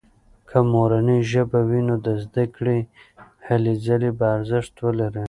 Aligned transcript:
که 0.49 0.57
مورنۍ 0.73 1.19
ژبه 1.31 1.59
وي، 1.69 1.81
نو 1.87 1.95
د 2.05 2.07
زده 2.23 2.45
کړې 2.55 2.77
هلې 3.47 3.73
ځلې 3.85 4.09
به 4.17 4.25
ارزښت 4.37 4.73
ولري. 4.85 5.19